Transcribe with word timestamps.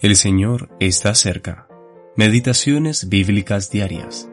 El 0.00 0.16
Señor 0.16 0.70
está 0.80 1.14
cerca. 1.14 1.68
Meditaciones 2.16 3.10
bíblicas 3.10 3.70
diarias. 3.70 4.30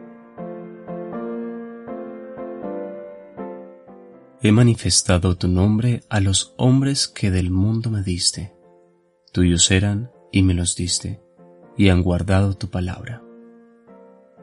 He 4.40 4.50
manifestado 4.50 5.36
tu 5.36 5.46
nombre 5.46 6.04
a 6.08 6.20
los 6.20 6.54
hombres 6.56 7.06
que 7.06 7.30
del 7.30 7.50
mundo 7.50 7.90
me 7.90 8.02
diste. 8.02 8.54
Tuyos 9.30 9.70
eran 9.70 10.10
y 10.32 10.42
me 10.42 10.54
los 10.54 10.74
diste, 10.74 11.20
y 11.76 11.90
han 11.90 12.02
guardado 12.02 12.56
tu 12.56 12.70
palabra. 12.70 13.22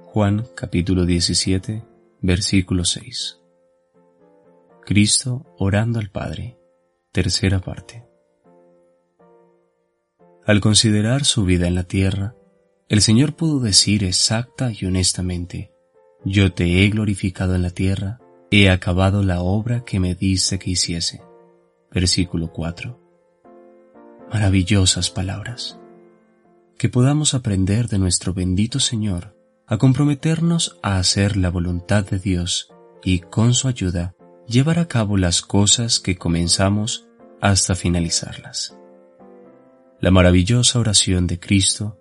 Juan 0.03 0.45
capítulo 0.53 1.07
17, 1.07 1.83
versículo 2.21 2.85
6. 2.85 3.39
Cristo 4.85 5.43
orando 5.57 5.97
al 5.97 6.11
Padre. 6.11 6.59
Tercera 7.11 7.59
parte. 7.61 8.04
Al 10.45 10.61
considerar 10.61 11.25
su 11.25 11.43
vida 11.43 11.67
en 11.67 11.73
la 11.73 11.85
tierra, 11.85 12.35
el 12.87 13.01
Señor 13.01 13.35
pudo 13.35 13.59
decir 13.59 14.03
exacta 14.03 14.71
y 14.71 14.85
honestamente, 14.85 15.71
Yo 16.23 16.53
te 16.53 16.83
he 16.83 16.89
glorificado 16.89 17.55
en 17.55 17.61
la 17.61 17.71
tierra, 17.71 18.19
he 18.51 18.69
acabado 18.69 19.23
la 19.23 19.41
obra 19.41 19.83
que 19.83 19.99
me 19.99 20.15
diste 20.15 20.59
que 20.59 20.71
hiciese. 20.71 21.21
Versículo 21.91 22.51
4. 22.51 22.99
Maravillosas 24.31 25.09
palabras. 25.09 25.79
Que 26.77 26.89
podamos 26.89 27.33
aprender 27.33 27.87
de 27.87 27.99
nuestro 27.99 28.33
bendito 28.33 28.79
Señor 28.79 29.35
a 29.67 29.77
comprometernos 29.77 30.77
a 30.83 30.97
hacer 30.97 31.37
la 31.37 31.49
voluntad 31.49 32.05
de 32.05 32.19
Dios 32.19 32.69
y 33.03 33.19
con 33.19 33.53
su 33.53 33.67
ayuda 33.67 34.15
llevar 34.47 34.77
a 34.77 34.87
cabo 34.87 35.17
las 35.17 35.41
cosas 35.41 35.99
que 35.99 36.17
comenzamos 36.17 37.07
hasta 37.41 37.75
finalizarlas. 37.75 38.77
La 40.05 40.11
maravillosa 40.11 40.77
oración 40.77 41.25
de 41.25 41.39
Cristo 41.39 41.99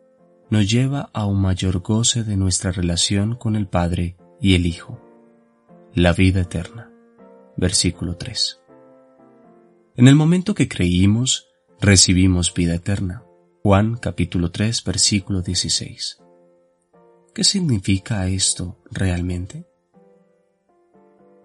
nos 0.50 0.70
lleva 0.70 1.08
a 1.14 1.24
un 1.24 1.40
mayor 1.40 1.78
goce 1.78 2.22
de 2.22 2.36
nuestra 2.36 2.70
relación 2.70 3.34
con 3.34 3.56
el 3.56 3.66
Padre 3.66 4.18
y 4.38 4.54
el 4.54 4.66
Hijo. 4.66 5.00
La 5.94 6.12
vida 6.12 6.42
eterna. 6.42 6.92
Versículo 7.56 8.18
3. 8.18 8.60
En 9.96 10.06
el 10.06 10.16
momento 10.16 10.54
que 10.54 10.68
creímos, 10.68 11.48
recibimos 11.80 12.52
vida 12.52 12.74
eterna. 12.74 13.24
Juan 13.62 13.96
capítulo 13.96 14.50
3 14.50 14.84
versículo 14.84 15.40
16. 15.40 16.18
¿Qué 17.34 17.42
significa 17.42 18.26
esto 18.26 18.82
realmente? 18.90 19.66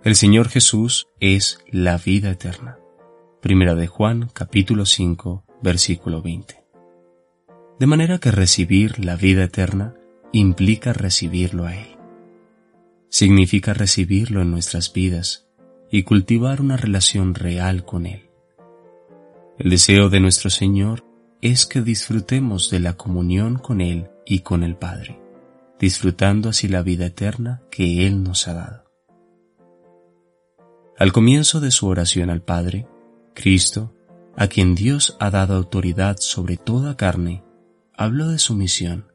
El 0.03 0.17
Señor 0.17 0.49
Jesús 0.49 1.07
es 1.21 1.63
la 1.71 1.97
vida 1.97 2.31
eterna. 2.31 2.79
Primera 3.39 3.75
de 3.75 3.87
Juan 3.87 4.29
capítulo 4.33 4.85
5 4.85 5.45
versículo 5.61 6.21
20. 6.21 6.58
De 7.79 7.87
manera 7.87 8.19
que 8.19 8.31
recibir 8.31 9.03
la 9.03 9.15
vida 9.15 9.45
eterna 9.45 9.95
implica 10.33 10.91
recibirlo 10.91 11.65
a 11.65 11.75
Él. 11.75 11.87
Significa 13.07 13.73
recibirlo 13.73 14.41
en 14.41 14.51
nuestras 14.51 14.91
vidas 14.91 15.47
y 15.89 16.03
cultivar 16.03 16.61
una 16.61 16.75
relación 16.75 17.35
real 17.35 17.85
con 17.85 18.05
Él. 18.05 18.29
El 19.57 19.69
deseo 19.69 20.09
de 20.09 20.19
nuestro 20.19 20.49
Señor 20.49 21.05
es 21.41 21.65
que 21.65 21.81
disfrutemos 21.81 22.69
de 22.69 22.81
la 22.81 22.97
comunión 22.97 23.57
con 23.57 23.79
Él 23.79 24.09
y 24.25 24.39
con 24.39 24.63
el 24.63 24.75
Padre, 24.75 25.19
disfrutando 25.79 26.49
así 26.49 26.67
la 26.67 26.81
vida 26.81 27.05
eterna 27.05 27.61
que 27.71 28.05
Él 28.05 28.23
nos 28.23 28.47
ha 28.49 28.53
dado. 28.55 28.83
Al 30.97 31.13
comienzo 31.13 31.61
de 31.61 31.71
su 31.71 31.87
oración 31.87 32.29
al 32.29 32.41
Padre, 32.41 32.87
Cristo 33.33 33.93
a 34.35 34.47
quien 34.47 34.75
Dios 34.75 35.15
ha 35.19 35.29
dado 35.31 35.55
autoridad 35.55 36.17
sobre 36.19 36.57
toda 36.57 36.97
carne, 36.97 37.43
habló 37.99 38.29
de 38.29 38.39
su 38.39 38.55
misión, 38.55 39.11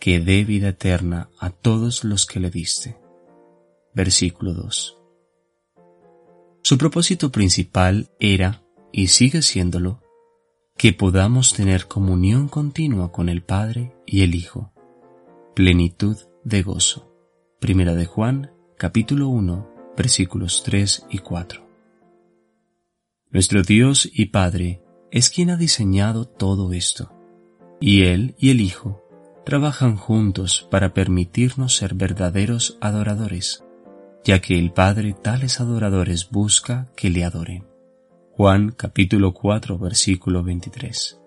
que 0.00 0.18
dé 0.18 0.44
vida 0.44 0.68
eterna 0.68 1.28
a 1.38 1.50
todos 1.50 2.04
los 2.04 2.24
que 2.24 2.40
le 2.40 2.48
diste. 2.48 2.96
Versículo 3.92 4.54
2. 4.54 4.98
Su 6.62 6.78
propósito 6.78 7.30
principal 7.30 8.08
era, 8.18 8.62
y 8.92 9.08
sigue 9.08 9.42
siéndolo, 9.42 10.02
que 10.78 10.94
podamos 10.94 11.52
tener 11.52 11.86
comunión 11.86 12.48
continua 12.48 13.12
con 13.12 13.28
el 13.28 13.42
Padre 13.42 13.94
y 14.06 14.22
el 14.22 14.34
Hijo, 14.36 14.72
plenitud 15.54 16.16
de 16.44 16.62
gozo. 16.62 17.14
Primera 17.60 17.94
de 17.94 18.06
Juan, 18.06 18.52
capítulo 18.78 19.28
1, 19.28 19.92
versículos 19.98 20.62
3 20.64 21.08
y 21.10 21.18
4. 21.18 21.62
Nuestro 23.30 23.62
Dios 23.62 24.08
y 24.10 24.26
Padre 24.26 24.82
es 25.10 25.28
quien 25.28 25.50
ha 25.50 25.58
diseñado 25.58 26.24
todo 26.24 26.72
esto, 26.72 27.12
y 27.82 28.04
Él 28.04 28.36
y 28.38 28.50
el 28.50 28.60
Hijo 28.60 29.02
trabajan 29.44 29.96
juntos 29.96 30.68
para 30.70 30.94
permitirnos 30.94 31.74
ser 31.74 31.94
verdaderos 31.94 32.78
adoradores, 32.80 33.64
ya 34.24 34.40
que 34.40 34.56
el 34.56 34.72
Padre 34.72 35.14
tales 35.20 35.60
adoradores 35.60 36.30
busca 36.30 36.92
que 36.96 37.10
le 37.10 37.24
adoren. 37.24 37.66
Juan 38.36 38.70
capítulo 38.70 39.34
4 39.34 39.78
versículo 39.78 40.44
23. 40.44 41.20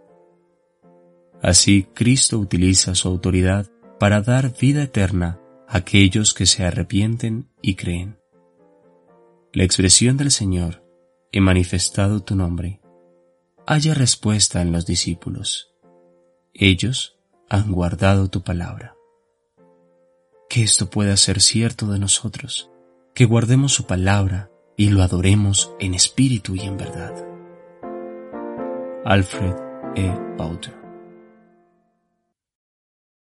Así 1.42 1.88
Cristo 1.94 2.40
utiliza 2.40 2.96
su 2.96 3.10
autoridad 3.10 3.70
para 4.00 4.22
dar 4.22 4.58
vida 4.58 4.84
eterna 4.84 5.42
a 5.68 5.80
aquellos 5.80 6.34
que 6.34 6.46
se 6.46 6.64
arrepienten 6.64 7.50
y 7.62 7.76
creen. 7.76 8.18
La 9.52 9.66
expresión 9.66 10.16
del 10.16 10.32
Señor 10.32 10.86
he 11.34 11.42
manifestado 11.42 12.24
tu 12.24 12.34
nombre, 12.34 12.80
haya 13.68 13.94
respuesta 13.94 14.62
en 14.62 14.72
los 14.72 14.86
discípulos. 14.86 15.75
Ellos 16.58 17.18
han 17.50 17.74
guardado 17.74 18.30
tu 18.30 18.42
palabra. 18.42 18.96
Que 20.50 20.64
esto 20.64 20.90
pueda 20.90 21.18
ser 21.18 21.42
cierto 21.42 21.88
de 21.88 22.00
nosotros, 22.00 22.70
que 23.14 23.26
guardemos 23.26 23.74
su 23.74 23.86
palabra 23.86 24.50
y 24.78 24.90
lo 24.90 25.04
adoremos 25.04 25.74
en 25.82 25.94
espíritu 25.94 26.56
y 26.56 26.62
en 26.62 26.78
verdad. 26.78 27.14
Alfred 29.04 29.56
E. 29.96 30.10
Bauter 30.38 30.84